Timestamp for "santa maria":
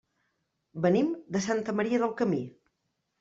1.47-1.99